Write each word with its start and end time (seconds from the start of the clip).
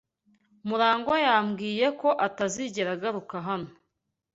Murangwa 0.67 1.15
yambwiye 1.25 1.87
ko 1.99 2.09
atazigera 2.27 2.89
agaruka 2.97 3.35
hano. 3.47 3.69